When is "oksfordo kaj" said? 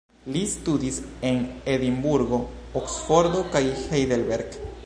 2.83-3.63